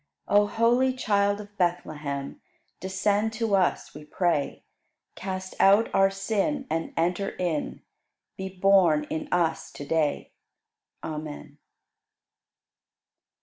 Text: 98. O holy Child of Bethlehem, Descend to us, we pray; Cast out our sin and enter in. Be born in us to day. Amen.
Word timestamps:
98. 0.27 0.41
O 0.41 0.47
holy 0.47 0.93
Child 0.95 1.39
of 1.41 1.55
Bethlehem, 1.59 2.41
Descend 2.79 3.31
to 3.33 3.55
us, 3.55 3.93
we 3.93 4.03
pray; 4.03 4.63
Cast 5.13 5.53
out 5.59 5.93
our 5.93 6.09
sin 6.09 6.65
and 6.71 6.91
enter 6.97 7.35
in. 7.35 7.83
Be 8.35 8.49
born 8.49 9.03
in 9.11 9.27
us 9.31 9.71
to 9.73 9.85
day. 9.85 10.31
Amen. 11.03 11.59